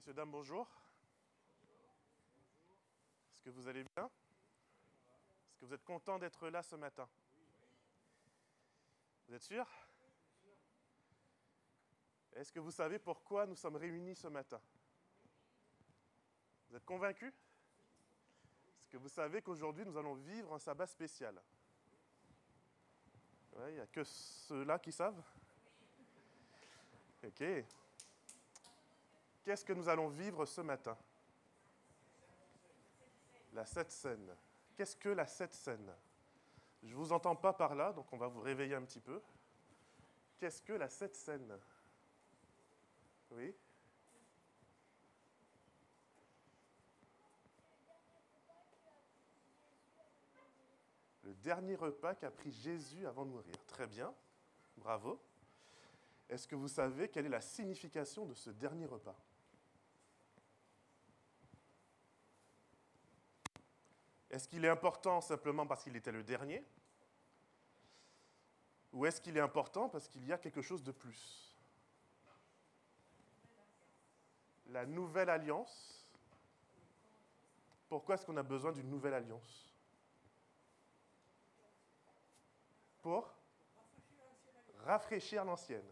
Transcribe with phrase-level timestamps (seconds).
[0.00, 0.66] Messieurs, dames, bonjour.
[3.34, 4.06] Est-ce que vous allez bien?
[4.06, 7.06] Est-ce que vous êtes content d'être là ce matin?
[9.28, 9.68] Vous êtes sûr?
[12.32, 14.58] Est-ce que vous savez pourquoi nous sommes réunis ce matin?
[16.70, 17.34] Vous êtes convaincus?
[18.80, 21.38] Est-ce que vous savez qu'aujourd'hui nous allons vivre un sabbat spécial?
[23.68, 25.22] Il n'y a que ceux-là qui savent?
[27.22, 27.44] Ok.
[29.50, 30.96] Qu'est-ce que nous allons vivre ce matin
[33.52, 34.36] La Sainte Seine.
[34.76, 35.92] Qu'est-ce que la Sainte Seine
[36.84, 39.20] Je ne vous entends pas par là, donc on va vous réveiller un petit peu.
[40.38, 41.58] Qu'est-ce que la Sainte Seine
[43.32, 43.52] Oui?
[51.24, 53.56] Le dernier repas qu'a pris Jésus avant de mourir.
[53.66, 54.14] Très bien,
[54.76, 55.20] bravo.
[56.28, 59.20] Est-ce que vous savez quelle est la signification de ce dernier repas?
[64.30, 66.64] Est-ce qu'il est important simplement parce qu'il était le dernier?
[68.92, 71.56] Ou est-ce qu'il est important parce qu'il y a quelque chose de plus?
[74.68, 76.06] La nouvelle alliance.
[77.88, 79.74] Pourquoi est-ce qu'on a besoin d'une nouvelle alliance?
[83.02, 83.34] Pour
[84.84, 85.82] rafraîchir l'ancienne.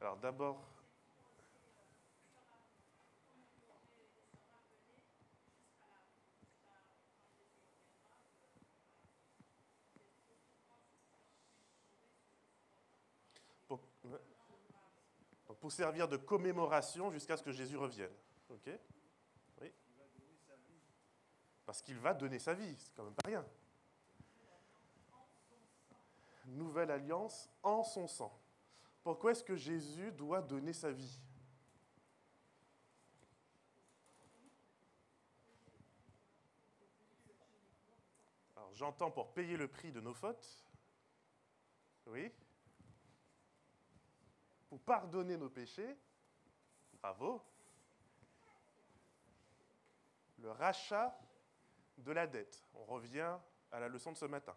[0.00, 0.62] Alors d'abord,
[13.66, 14.18] pour, ouais.
[15.46, 18.12] Donc, pour servir de commémoration jusqu'à ce que Jésus revienne.
[18.48, 18.70] Ok
[19.60, 19.72] Oui.
[21.66, 23.44] Parce qu'il va donner sa vie, c'est quand même pas rien.
[26.46, 28.32] Nouvelle alliance en son sang.
[29.02, 31.18] Pourquoi est-ce que Jésus doit donner sa vie?
[38.78, 40.64] J'entends pour payer le prix de nos fautes.
[42.06, 42.30] Oui.
[44.68, 45.96] Pour pardonner nos péchés.
[47.00, 47.42] Bravo.
[50.38, 51.18] Le rachat
[51.96, 52.64] de la dette.
[52.74, 53.36] On revient
[53.72, 54.56] à la leçon de ce matin.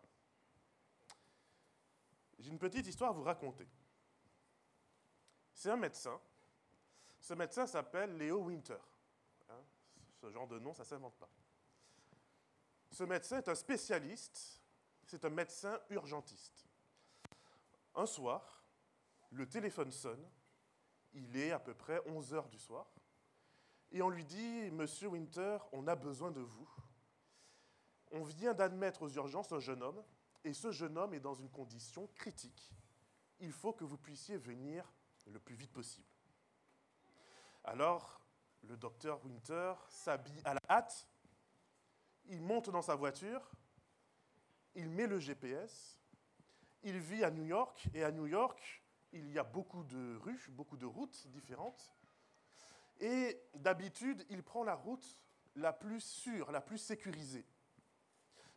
[2.40, 3.68] J'ai une petite histoire à vous raconter.
[5.54, 6.20] C'est un médecin.
[7.20, 8.80] Ce médecin s'appelle Léo Winter.
[9.50, 9.64] Hein,
[10.20, 11.30] ce genre de nom, ça ne s'invente pas.
[12.90, 14.60] Ce médecin est un spécialiste,
[15.06, 16.66] c'est un médecin urgentiste.
[17.96, 18.61] Un soir,
[19.32, 20.30] le téléphone sonne,
[21.14, 22.88] il est à peu près 11 heures du soir,
[23.92, 26.70] et on lui dit, Monsieur Winter, on a besoin de vous.
[28.12, 30.02] On vient d'admettre aux urgences un jeune homme,
[30.44, 32.74] et ce jeune homme est dans une condition critique.
[33.40, 34.92] Il faut que vous puissiez venir
[35.28, 36.08] le plus vite possible.
[37.64, 38.22] Alors,
[38.64, 41.08] le docteur Winter s'habille à la hâte,
[42.26, 43.52] il monte dans sa voiture,
[44.76, 46.00] il met le GPS,
[46.84, 48.81] il vit à New York, et à New York,
[49.14, 51.96] il y a beaucoup de rues, beaucoup de routes différentes,
[53.00, 55.18] et d'habitude, il prend la route
[55.56, 57.46] la plus sûre, la plus sécurisée.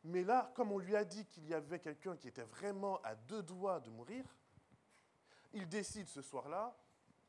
[0.04, 3.14] Mais là, comme on lui a dit qu'il y avait quelqu'un qui était vraiment à
[3.14, 4.24] deux doigts de mourir,
[5.54, 6.76] il décide ce soir-là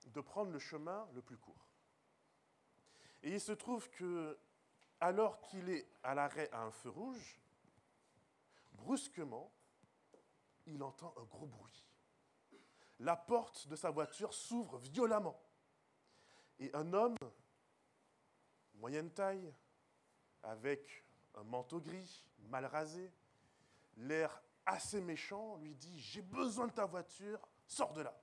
[0.07, 1.69] de prendre le chemin le plus court.
[3.23, 4.37] Et il se trouve que,
[4.99, 7.39] alors qu'il est à l'arrêt à un feu rouge,
[8.73, 9.51] brusquement,
[10.65, 11.84] il entend un gros bruit.
[12.99, 15.41] La porte de sa voiture s'ouvre violemment.
[16.59, 17.17] Et un homme,
[18.75, 19.53] moyenne taille,
[20.43, 21.03] avec
[21.35, 23.11] un manteau gris, mal rasé,
[23.97, 28.17] l'air assez méchant, lui dit J'ai besoin de ta voiture, sors de là.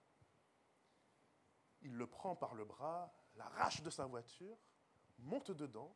[1.82, 4.56] Il le prend par le bras, l'arrache de sa voiture,
[5.18, 5.94] monte dedans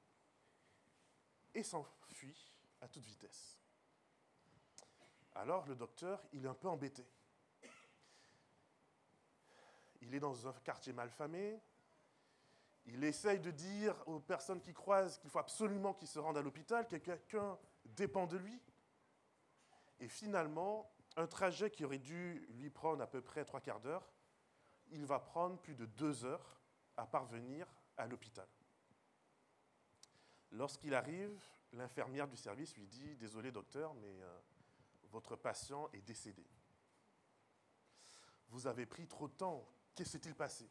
[1.55, 3.59] et s'enfuit à toute vitesse.
[5.35, 7.07] Alors le docteur, il est un peu embêté.
[10.07, 11.61] Il est dans un quartier malfamé.
[12.87, 16.43] Il essaye de dire aux personnes qui croisent qu'il faut absolument qu'il se rende à
[16.43, 18.61] l'hôpital, que quelqu'un dépend de lui.
[19.99, 24.13] Et finalement, un trajet qui aurait dû lui prendre à peu près trois quarts d'heure,
[24.91, 26.61] il va prendre plus de deux heures
[26.97, 27.67] à parvenir
[27.97, 28.47] à l'hôpital.
[30.53, 31.37] Lorsqu'il arrive,
[31.73, 34.39] l'infirmière du service lui dit Désolé, docteur, mais euh,
[35.11, 36.47] votre patient est décédé.
[38.49, 39.67] Vous avez pris trop de temps.
[39.97, 40.69] Que s'est-il passé?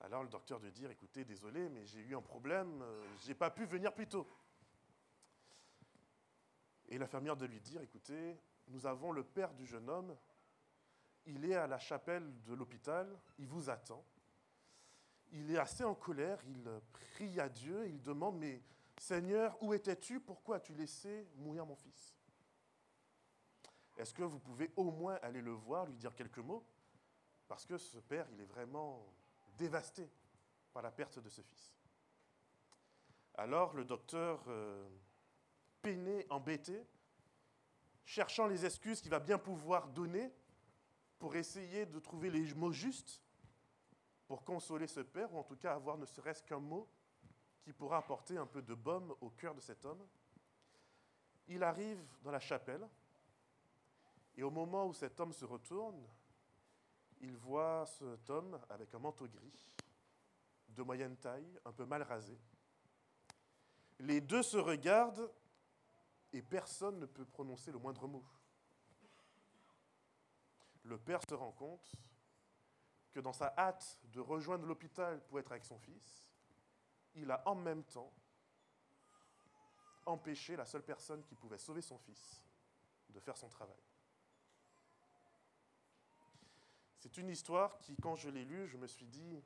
[0.00, 3.50] Alors le docteur de dire Écoutez, désolé, mais j'ai eu un problème, euh, j'ai pas
[3.50, 4.26] pu venir plus tôt.
[6.88, 8.38] Et l'infirmière de lui dire Écoutez,
[8.68, 10.16] nous avons le père du jeune homme
[11.28, 13.06] il est à la chapelle de l'hôpital,
[13.38, 14.04] il vous attend.
[15.30, 18.62] il est assez en colère, il prie à Dieu, il demande, mais
[18.96, 20.20] Seigneur, où étais-tu?
[20.20, 22.16] Pourquoi as-tu laissé mourir mon fils?
[23.96, 26.64] Est-ce que vous pouvez au moins aller le voir, lui dire quelques mots?
[27.48, 29.04] Parce que ce père, il est vraiment
[29.56, 30.08] dévasté
[30.72, 31.74] par la perte de ce fils.
[33.34, 34.86] Alors le docteur, euh,
[35.80, 36.86] peiné, embêté,
[38.04, 40.32] cherchant les excuses qu'il va bien pouvoir donner
[41.18, 43.22] pour essayer de trouver les mots justes
[44.26, 46.86] pour consoler ce père, ou en tout cas avoir ne serait-ce qu'un mot
[47.62, 50.06] qui pourra apporter un peu de baume au cœur de cet homme.
[51.48, 52.86] Il arrive dans la chapelle,
[54.36, 56.06] et au moment où cet homme se retourne,
[57.20, 59.72] il voit cet homme avec un manteau gris,
[60.68, 62.38] de moyenne taille, un peu mal rasé.
[64.00, 65.32] Les deux se regardent
[66.32, 68.24] et personne ne peut prononcer le moindre mot.
[70.84, 71.92] Le père se rend compte
[73.12, 76.28] que dans sa hâte de rejoindre l'hôpital pour être avec son fils,
[77.14, 78.12] il a en même temps
[80.06, 82.42] empêché la seule personne qui pouvait sauver son fils
[83.10, 83.87] de faire son travail.
[86.98, 89.42] C'est une histoire qui, quand je l'ai lue, je me suis dit,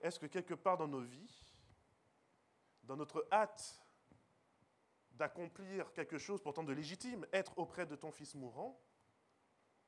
[0.00, 1.44] est-ce que quelque part dans nos vies,
[2.82, 3.80] dans notre hâte
[5.12, 8.80] d'accomplir quelque chose pourtant de légitime, être auprès de ton fils mourant,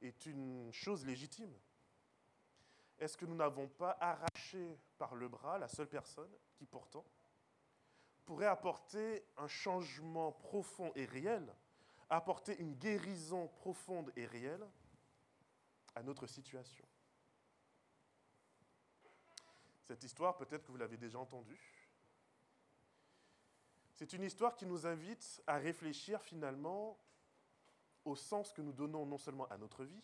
[0.01, 1.55] est une chose légitime?
[2.99, 7.05] Est-ce que nous n'avons pas arraché par le bras la seule personne qui pourtant
[8.25, 11.55] pourrait apporter un changement profond et réel,
[12.09, 14.67] apporter une guérison profonde et réelle
[15.95, 16.87] à notre situation
[19.87, 21.61] Cette histoire, peut-être que vous l'avez déjà entendue.
[23.95, 26.99] C'est une histoire qui nous invite à réfléchir finalement
[28.05, 30.03] au sens que nous donnons non seulement à notre vie,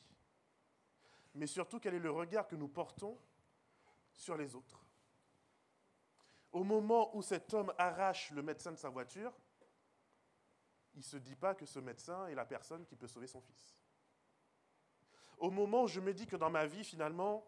[1.35, 3.19] mais surtout quel est le regard que nous portons
[4.13, 4.85] sur les autres.
[6.53, 9.33] Au moment où cet homme arrache le médecin de sa voiture,
[10.95, 13.41] il ne se dit pas que ce médecin est la personne qui peut sauver son
[13.41, 13.78] fils.
[15.39, 17.47] Au moment où je me dis que dans ma vie, finalement,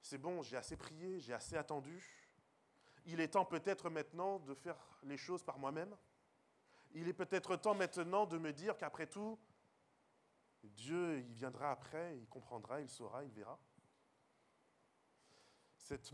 [0.00, 2.02] c'est bon, j'ai assez prié, j'ai assez attendu,
[3.06, 5.94] il est temps peut-être maintenant de faire les choses par moi-même.
[6.92, 9.38] Il est peut-être temps maintenant de me dire qu'après tout,
[10.62, 13.58] Dieu, viendra après, il comprendra, il saura, il verra.
[15.76, 16.10] Cette,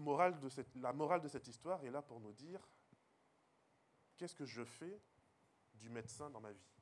[0.77, 2.61] la morale de cette histoire est là pour nous dire
[4.17, 5.01] qu'est-ce que je fais
[5.75, 6.80] du médecin dans ma vie?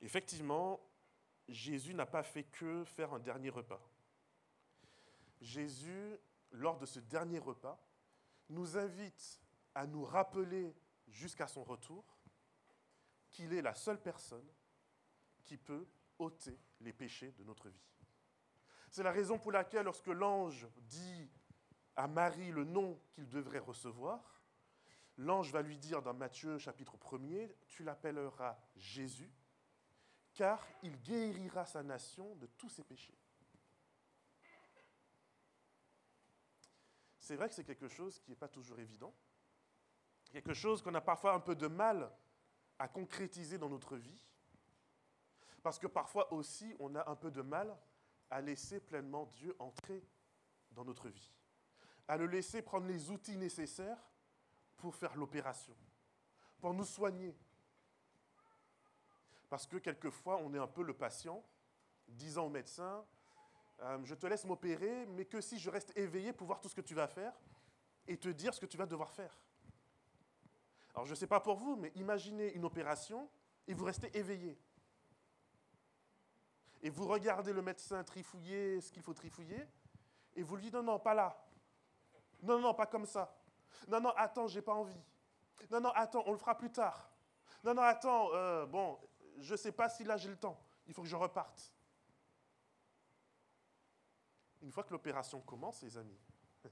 [0.00, 0.80] Effectivement,
[1.48, 3.80] Jésus n'a pas fait que faire un dernier repas.
[5.40, 6.18] Jésus,
[6.52, 7.80] lors de ce dernier repas,
[8.48, 9.40] nous invite
[9.74, 10.74] à nous rappeler
[11.06, 12.04] jusqu'à son retour
[13.30, 14.46] qu'il est la seule personne
[15.44, 15.86] qui peut
[16.18, 17.88] ôter les péchés de notre vie.
[18.90, 21.30] C'est la raison pour laquelle lorsque l'ange dit
[21.96, 24.42] à Marie le nom qu'il devrait recevoir,
[25.16, 29.30] l'ange va lui dire dans Matthieu chapitre 1er, tu l'appelleras Jésus,
[30.38, 33.18] car il guérira sa nation de tous ses péchés.
[37.18, 39.12] C'est vrai que c'est quelque chose qui n'est pas toujours évident,
[40.30, 42.08] quelque chose qu'on a parfois un peu de mal
[42.78, 44.24] à concrétiser dans notre vie,
[45.60, 47.76] parce que parfois aussi, on a un peu de mal
[48.30, 50.06] à laisser pleinement Dieu entrer
[50.70, 51.32] dans notre vie,
[52.06, 53.98] à le laisser prendre les outils nécessaires
[54.76, 55.76] pour faire l'opération,
[56.60, 57.36] pour nous soigner.
[59.48, 61.44] Parce que quelquefois, on est un peu le patient,
[62.08, 63.04] disant au médecin,
[63.80, 66.74] euh, je te laisse m'opérer, mais que si je reste éveillé pour voir tout ce
[66.74, 67.32] que tu vas faire
[68.06, 69.38] et te dire ce que tu vas devoir faire.
[70.94, 73.28] Alors je ne sais pas pour vous, mais imaginez une opération
[73.66, 74.58] et vous restez éveillé
[76.82, 79.66] et vous regardez le médecin trifouiller ce qu'il faut trifouiller,
[80.36, 81.36] et vous lui dites non, non, pas là.
[82.42, 83.34] Non, non, pas comme ça.
[83.88, 85.00] Non, non, attends, j'ai pas envie.
[85.70, 87.10] Non, non, attends, on le fera plus tard.
[87.64, 88.98] Non, non, attends, euh, bon,
[89.40, 90.60] je ne sais pas si là j'ai le temps.
[90.86, 91.72] Il faut que je reparte.
[94.62, 96.18] Une fois que l'opération commence, les amis,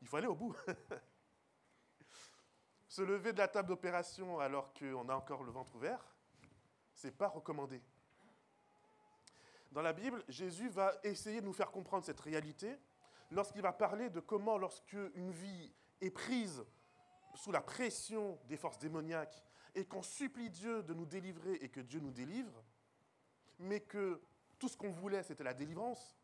[0.00, 0.56] il faut aller au bout.
[2.88, 6.04] Se lever de la table d'opération alors qu'on a encore le ventre ouvert,
[6.94, 7.82] c'est pas recommandé.
[9.72, 12.78] Dans la Bible, Jésus va essayer de nous faire comprendre cette réalité
[13.30, 16.64] lorsqu'il va parler de comment, lorsque une vie est prise
[17.34, 19.44] sous la pression des forces démoniaques
[19.78, 22.64] et qu'on supplie Dieu de nous délivrer et que Dieu nous délivre,
[23.60, 24.20] mais que
[24.58, 26.18] tout ce qu'on voulait, c'était la délivrance.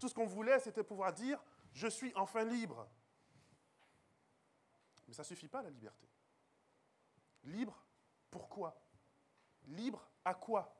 [0.00, 1.38] Tout ce qu'on voulait, c'était pouvoir dire,
[1.74, 2.88] je suis enfin libre.
[5.06, 6.08] Mais ça ne suffit pas, la liberté.
[7.44, 7.78] Libre,
[8.30, 8.80] pourquoi?
[9.66, 10.74] Libre à quoi?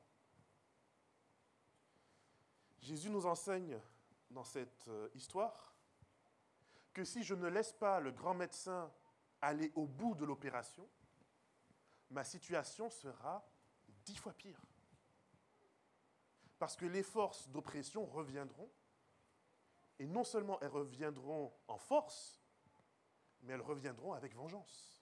[2.81, 3.79] Jésus nous enseigne
[4.31, 5.75] dans cette euh, histoire
[6.91, 8.91] que si je ne laisse pas le grand médecin
[9.41, 10.89] aller au bout de l'opération,
[12.09, 13.47] ma situation sera
[14.05, 14.61] dix fois pire.
[16.57, 18.69] Parce que les forces d'oppression reviendront,
[19.99, 22.41] et non seulement elles reviendront en force,
[23.41, 25.01] mais elles reviendront avec vengeance.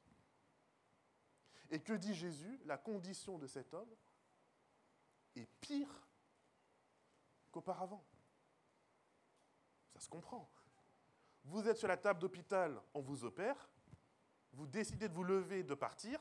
[1.69, 3.89] Et que dit Jésus La condition de cet homme
[5.35, 6.07] est pire
[7.51, 8.03] qu'auparavant.
[9.93, 10.49] Ça se comprend.
[11.45, 13.69] Vous êtes sur la table d'hôpital, on vous opère,
[14.53, 16.19] vous décidez de vous lever, de partir,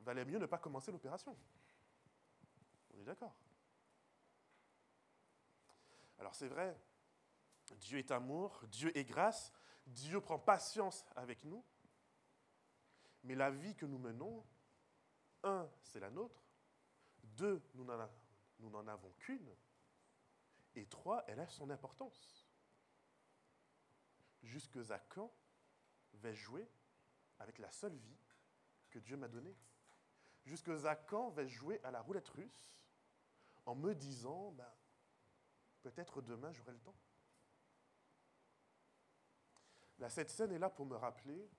[0.00, 1.36] valait mieux ne pas commencer l'opération.
[2.94, 3.34] On est d'accord.
[6.18, 6.76] Alors c'est vrai,
[7.76, 9.52] Dieu est amour, Dieu est grâce,
[9.86, 11.64] Dieu prend patience avec nous,
[13.22, 14.44] mais la vie que nous menons,
[15.44, 16.42] un, c'est la nôtre,
[17.22, 19.54] deux, nous n'en avons qu'une,
[20.74, 22.48] et trois, elle a son importance.
[24.42, 25.32] Jusque à quand
[26.14, 26.68] vais-je jouer
[27.38, 28.18] avec la seule vie
[28.90, 29.56] que Dieu m'a donnée?
[30.48, 32.74] Jusque à quand vais-je jouer à la roulette russe
[33.66, 34.72] en me disant, ben,
[35.82, 36.96] peut-être demain j'aurai le temps
[40.08, 41.50] cette scène est là pour me rappeler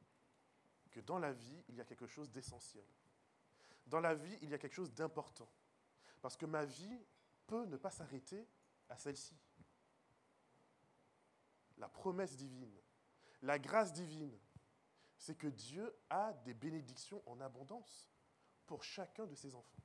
[0.91, 2.85] que dans la vie, il y a quelque chose d'essentiel.
[3.85, 5.49] Dans la vie, il y a quelque chose d'important.
[6.21, 7.05] Parce que ma vie
[7.45, 8.47] peut ne pas s'arrêter
[8.87, 9.37] à celle-ci.
[11.77, 12.75] La promesse divine,
[13.41, 14.37] la grâce divine,
[15.17, 18.08] c'est que Dieu a des bénédictions en abondance
[18.69, 19.81] pour chacun de ses enfants.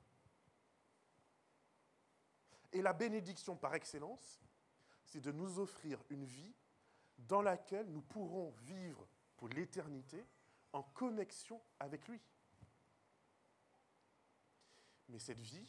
[2.71, 4.39] Et la bénédiction par excellence,
[5.05, 6.53] c'est de nous offrir une vie
[7.17, 10.23] dans laquelle nous pourrons vivre pour l'éternité
[10.71, 12.21] en connexion avec lui.
[15.09, 15.67] Mais cette vie,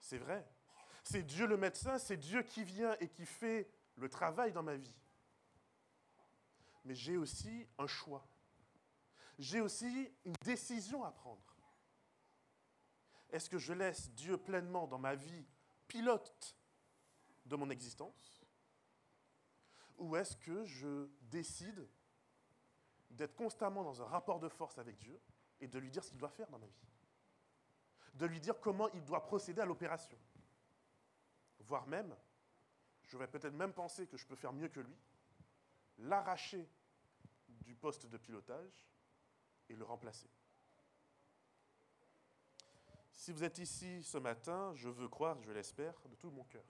[0.00, 0.44] c'est vrai,
[1.04, 4.74] c'est Dieu le médecin, c'est Dieu qui vient et qui fait le travail dans ma
[4.74, 4.96] vie.
[6.84, 8.26] Mais j'ai aussi un choix.
[9.38, 11.51] J'ai aussi une décision à prendre.
[13.32, 15.46] Est-ce que je laisse Dieu pleinement dans ma vie,
[15.88, 16.56] pilote
[17.46, 18.44] de mon existence?
[19.96, 21.88] Ou est-ce que je décide
[23.10, 25.18] d'être constamment dans un rapport de force avec Dieu
[25.60, 26.88] et de lui dire ce qu'il doit faire dans ma vie?
[28.14, 30.18] De lui dire comment il doit procéder à l'opération?
[31.60, 32.14] Voire même,
[33.04, 34.96] je vais peut-être même penser que je peux faire mieux que lui,
[35.98, 36.68] l'arracher
[37.48, 38.86] du poste de pilotage
[39.68, 40.28] et le remplacer.
[43.22, 46.64] Si vous êtes ici ce matin, je veux croire, je l'espère, de tout mon cœur.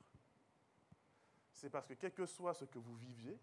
[1.50, 3.40] C'est parce que quel que soit ce que vous viviez,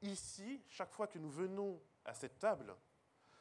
[0.00, 2.74] ici, chaque fois que nous venons à cette table,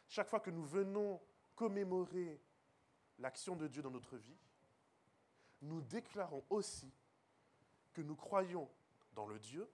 [0.09, 1.21] chaque fois que nous venons
[1.55, 2.37] commémorer
[3.19, 4.37] l'action de Dieu dans notre vie,
[5.61, 6.91] nous déclarons aussi
[7.93, 8.69] que nous croyons
[9.13, 9.71] dans le Dieu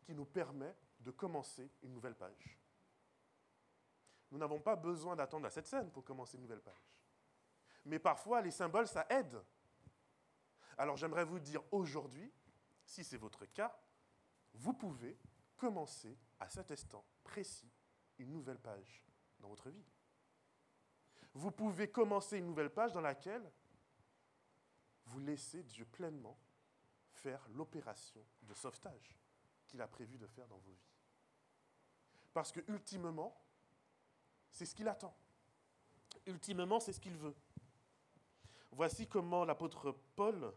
[0.00, 2.58] qui nous permet de commencer une nouvelle page.
[4.30, 6.99] Nous n'avons pas besoin d'attendre à cette scène pour commencer une nouvelle page.
[7.84, 9.42] Mais parfois, les symboles, ça aide.
[10.76, 12.32] Alors j'aimerais vous dire aujourd'hui,
[12.84, 13.78] si c'est votre cas,
[14.54, 15.18] vous pouvez
[15.56, 17.70] commencer à cet instant précis
[18.18, 19.04] une nouvelle page
[19.38, 19.84] dans votre vie.
[21.34, 23.50] Vous pouvez commencer une nouvelle page dans laquelle
[25.04, 26.38] vous laissez Dieu pleinement
[27.12, 29.18] faire l'opération de sauvetage
[29.66, 30.90] qu'il a prévu de faire dans vos vies.
[32.32, 33.38] Parce que ultimement,
[34.50, 35.14] c'est ce qu'il attend.
[36.26, 37.34] Ultimement, c'est ce qu'il veut.
[38.72, 40.54] Voici comment l'apôtre Paul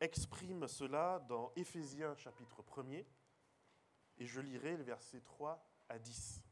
[0.00, 3.04] exprime cela dans Éphésiens chapitre 1er,
[4.18, 6.42] et je lirai le verset 3 à 10.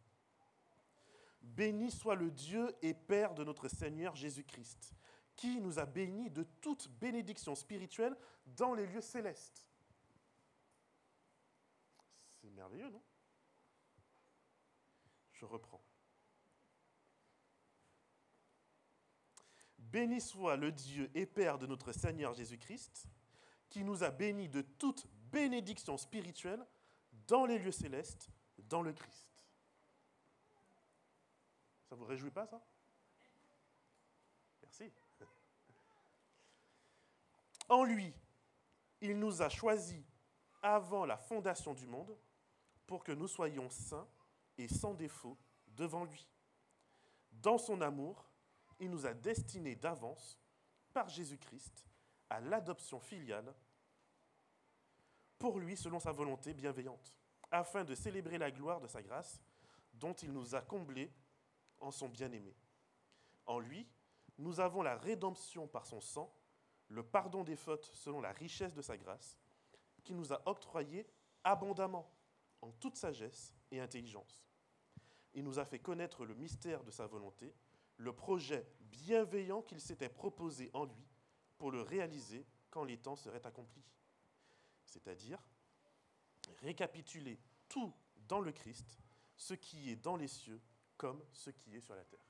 [1.43, 4.95] Béni soit le Dieu et Père de notre Seigneur Jésus-Christ,
[5.37, 9.69] qui nous a bénis de toute bénédiction spirituelle dans les lieux célestes.
[12.41, 13.03] C'est merveilleux, non?
[15.33, 15.83] Je reprends.
[19.97, 23.09] Béni soit le Dieu et Père de notre Seigneur Jésus-Christ,
[23.71, 26.63] qui nous a bénis de toute bénédiction spirituelle
[27.27, 29.47] dans les lieux célestes, dans le Christ.
[31.89, 32.63] Ça vous réjouit pas, ça?
[34.61, 34.93] Merci.
[37.71, 38.13] En lui,
[39.01, 40.05] il nous a choisis
[40.61, 42.15] avant la fondation du monde
[42.87, 44.07] pour que nous soyons saints
[44.59, 45.39] et sans défaut
[45.69, 46.29] devant lui.
[47.33, 48.26] Dans son amour,
[48.79, 50.39] il nous a destinés d'avance,
[50.93, 51.87] par Jésus-Christ,
[52.31, 53.55] à l'adoption filiale,
[55.39, 57.15] pour lui selon sa volonté bienveillante,
[57.51, 59.41] afin de célébrer la gloire de sa grâce,
[59.93, 61.13] dont il nous a comblés
[61.79, 62.55] en son bien-aimé.
[63.47, 63.87] En lui,
[64.39, 66.35] nous avons la rédemption par son sang,
[66.89, 69.39] le pardon des fautes selon la richesse de sa grâce,
[70.05, 71.07] qui nous a octroyé
[71.45, 72.11] abondamment,
[72.63, 74.45] en toute sagesse et intelligence.
[75.35, 77.55] Il nous a fait connaître le mystère de sa volonté,
[77.99, 81.09] le projet bienveillant qu'il s'était proposé en lui
[81.59, 83.85] pour le réaliser quand les temps seraient accomplis.
[84.85, 85.39] C'est-à-dire
[86.63, 87.39] récapituler
[87.69, 87.93] tout
[88.29, 88.99] dans le Christ,
[89.37, 90.61] ce qui est dans les cieux
[90.97, 92.21] comme ce qui est sur la terre.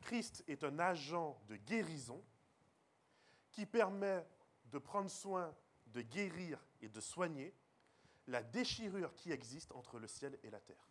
[0.00, 2.22] Christ est un agent de guérison
[3.50, 4.26] qui permet
[4.66, 5.54] de prendre soin,
[5.86, 7.54] de guérir et de soigner
[8.26, 10.88] la déchirure qui existe entre le ciel et la terre.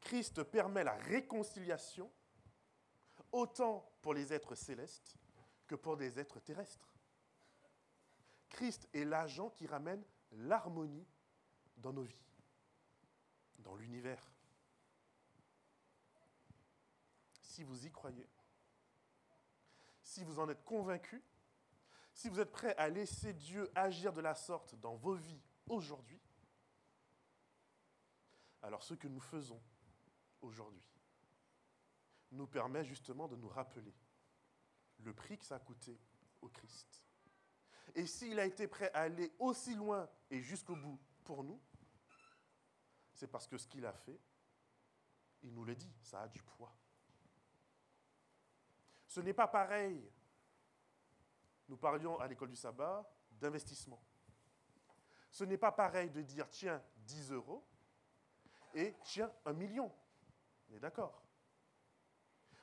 [0.00, 2.10] Christ permet la réconciliation
[3.32, 5.16] autant pour les êtres célestes
[5.66, 6.94] que pour des êtres terrestres.
[8.48, 10.02] Christ est l'agent qui ramène
[10.32, 11.06] l'harmonie
[11.76, 12.26] dans nos vies,
[13.58, 14.32] dans l'univers.
[17.42, 18.28] Si vous y croyez,
[20.02, 21.22] si vous en êtes convaincu,
[22.14, 26.20] si vous êtes prêt à laisser Dieu agir de la sorte dans vos vies aujourd'hui,
[28.62, 29.60] alors ce que nous faisons
[30.42, 30.82] aujourd'hui
[32.30, 33.94] nous permet justement de nous rappeler
[34.98, 35.98] le prix que ça a coûté
[36.42, 37.04] au Christ.
[37.94, 41.60] Et s'il a été prêt à aller aussi loin et jusqu'au bout pour nous,
[43.14, 44.20] c'est parce que ce qu'il a fait,
[45.42, 46.74] il nous le dit, ça a du poids.
[49.06, 50.10] Ce n'est pas pareil.
[51.68, 54.02] Nous parlions à l'école du sabbat d'investissement.
[55.30, 57.66] Ce n'est pas pareil de dire tiens 10 euros
[58.74, 59.92] et tiens un million.
[60.70, 61.22] On est d'accord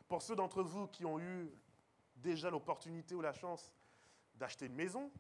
[0.08, 1.52] Pour ceux d'entre vous qui ont eu
[2.16, 3.76] déjà l'opportunité ou la chance
[4.36, 5.12] d'acheter une maison,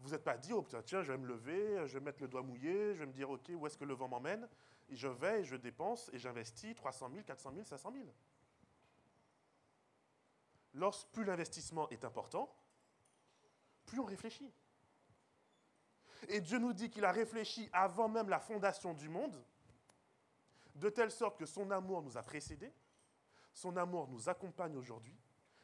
[0.00, 2.42] vous n'êtes pas dit, oh tiens, je vais me lever, je vais mettre le doigt
[2.42, 4.48] mouillé, je vais me dire, ok, où est-ce que le vent m'emmène?
[4.88, 8.04] Et je vais, et je dépense, et j'investis 300 000, 400 000, 500 000.
[10.74, 12.54] Lorsque plus l'investissement est important,
[13.86, 14.52] plus on réfléchit.
[16.28, 19.42] Et Dieu nous dit qu'il a réfléchi avant même la fondation du monde,
[20.74, 22.72] de telle sorte que son amour nous a précédés,
[23.52, 25.16] son amour nous accompagne aujourd'hui,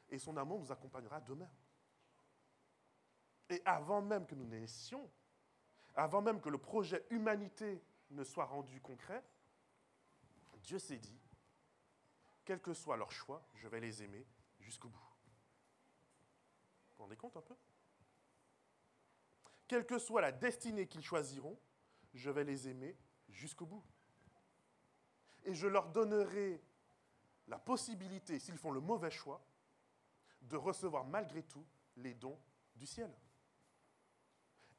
[0.08, 1.50] et son amour nous accompagnera demain.
[3.48, 5.10] Et avant même que nous naissions,
[5.94, 9.24] avant même que le projet humanité ne soit rendu concret,
[10.62, 11.18] Dieu s'est dit,
[12.44, 14.26] quel que soit leur choix, je vais les aimer
[14.60, 14.98] jusqu'au bout.
[16.90, 17.56] Vous vous rendez compte un peu?
[19.66, 21.58] Quelle que soit la destinée qu'ils choisiront,
[22.12, 22.96] je vais les aimer
[23.28, 23.84] jusqu'au bout.
[25.44, 26.62] Et je leur donnerai
[27.48, 29.44] la possibilité, s'ils font le mauvais choix,
[30.42, 32.38] de recevoir malgré tout les dons
[32.76, 33.12] du ciel.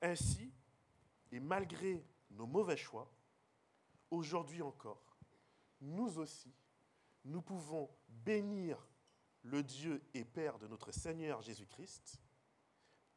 [0.02, 0.52] Ainsi,
[1.32, 3.12] et malgré nos mauvais choix,
[4.10, 5.18] aujourd'hui encore,
[5.82, 6.54] nous aussi,
[7.26, 8.88] nous pouvons bénir
[9.44, 12.20] le Dieu et Père de notre Seigneur Jésus-Christ,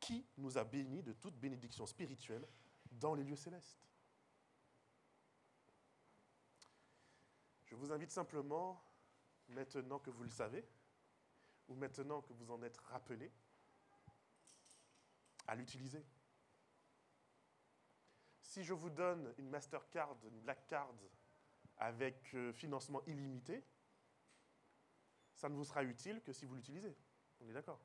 [0.00, 2.46] qui nous a bénis de toute bénédiction spirituelle
[2.90, 3.86] dans les lieux célestes.
[7.74, 8.80] Je vous invite simplement,
[9.48, 10.64] maintenant que vous le savez,
[11.66, 13.32] ou maintenant que vous en êtes rappelé,
[15.48, 16.06] à l'utiliser.
[18.40, 20.88] Si je vous donne une Mastercard, une Black Card
[21.78, 23.66] avec euh, financement illimité,
[25.34, 26.96] ça ne vous sera utile que si vous l'utilisez.
[27.40, 27.80] On est d'accord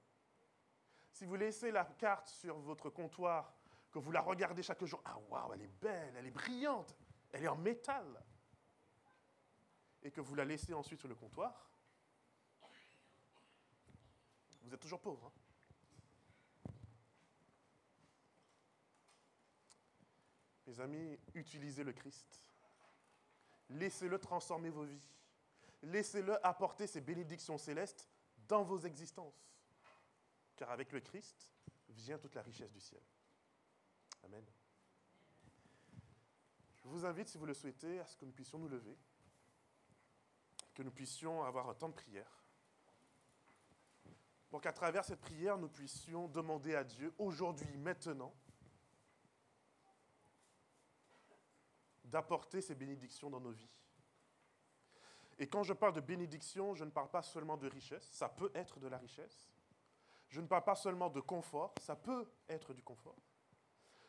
[1.09, 3.55] Si vous laissez la carte sur votre comptoir,
[3.89, 6.95] que vous la regardez chaque jour, ah waouh, elle est belle, elle est brillante,
[7.31, 8.23] elle est en métal,
[10.03, 11.69] et que vous la laissez ensuite sur le comptoir,
[14.61, 15.25] vous êtes toujours pauvre.
[15.25, 16.71] Hein.
[20.67, 22.43] Mes amis, utilisez le Christ.
[23.69, 25.09] Laissez-le transformer vos vies.
[25.81, 28.07] Laissez-le apporter ses bénédictions célestes
[28.47, 29.49] dans vos existences.
[30.55, 31.51] Car avec le Christ
[31.89, 33.01] vient toute la richesse du ciel.
[34.23, 34.45] Amen.
[36.75, 38.97] Je vous invite, si vous le souhaitez, à ce que nous puissions nous lever,
[40.79, 42.39] que nous puissions avoir un temps de prière
[44.49, 48.33] pour qu'à travers cette prière, nous puissions demander à Dieu, aujourd'hui, maintenant,
[52.05, 53.69] d'apporter ces bénédictions dans nos vies.
[55.37, 58.51] Et quand je parle de bénédiction, je ne parle pas seulement de richesse, ça peut
[58.55, 59.51] être de la richesse.
[60.29, 63.19] Je ne parle pas seulement de confort, ça peut être du confort.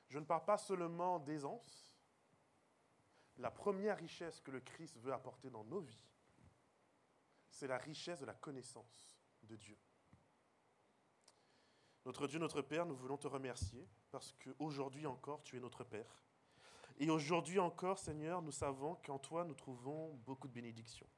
[0.06, 1.96] Je ne parle pas seulement d'aisance.
[3.38, 6.09] La première richesse que le Christ veut apporter dans nos vies,
[7.50, 9.78] c'est la richesse de la connaissance de Dieu.
[12.06, 16.24] Notre Dieu, notre Père, nous voulons te remercier parce qu'aujourd'hui encore, tu es notre Père.
[16.98, 21.08] Et aujourd'hui encore, Seigneur, nous savons qu'en toi, nous trouvons beaucoup de bénédictions.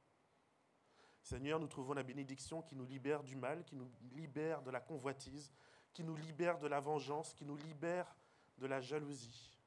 [1.21, 4.81] Seigneur, nous trouvons la bénédiction qui nous libère du mal, qui nous libère de la
[4.81, 5.53] convoitise,
[5.93, 8.13] qui nous libère de la vengeance, qui nous libère
[8.57, 9.57] de la jalousie,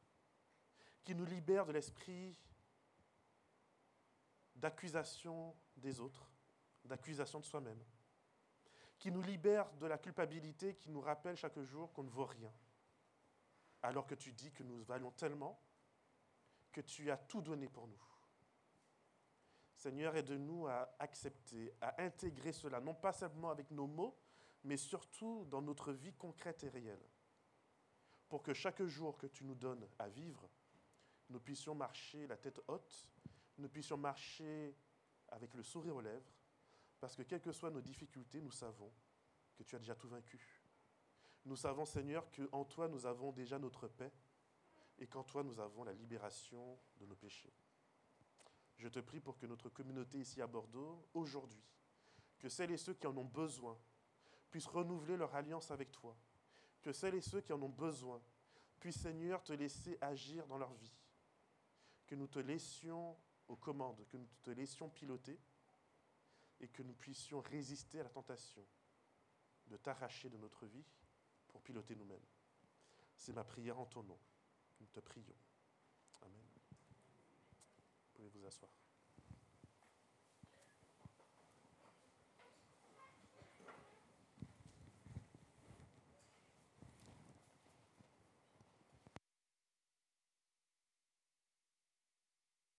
[1.05, 2.37] qui nous libère de l'esprit
[4.55, 6.31] d'accusation des autres,
[6.87, 7.83] d'accusation de soi-même,
[8.99, 12.53] qui nous libère de la culpabilité qui nous rappelle chaque jour qu'on ne vaut rien,
[13.83, 15.61] alors que tu dis que nous valons tellement
[16.73, 18.03] que tu as tout donné pour nous.
[19.75, 24.19] Seigneur, aide-nous à accepter, à intégrer cela, non pas seulement avec nos mots,
[24.65, 27.09] mais surtout dans notre vie concrète et réelle,
[28.29, 30.49] pour que chaque jour que tu nous donnes à vivre,
[31.29, 33.09] nous puissions marcher la tête haute,
[33.59, 34.77] nous puissions marcher
[35.29, 36.36] avec le sourire aux lèvres,
[37.01, 38.93] parce que quelles que soient nos difficultés, nous savons
[39.57, 40.63] que tu as déjà tout vaincu.
[41.45, 44.13] Nous savons, Seigneur, qu'en toi, nous avons déjà notre paix
[44.99, 47.53] et qu'en toi, nous avons la libération de nos péchés.
[48.79, 51.63] Je te prie pour que notre communauté ici à Bordeaux, aujourd'hui,
[52.39, 53.79] que celles et ceux qui en ont besoin
[54.51, 56.17] puissent renouveler leur alliance avec toi,
[56.83, 58.21] que celles et ceux qui en ont besoin
[58.81, 60.95] puissent, Seigneur, te laisser agir dans leur vie,
[62.07, 63.17] que nous te laissions
[63.49, 65.39] aux commandes, que nous te laissions piloter
[66.61, 68.65] et que nous puissions résister à la tentation
[69.67, 70.85] de t'arracher de notre vie
[71.49, 72.25] pour piloter nous-mêmes.
[73.17, 74.19] C'est ma prière en ton nom.
[74.81, 75.37] Nous te prions.
[76.23, 76.47] Amen.
[76.71, 78.71] Vous pouvez vous asseoir.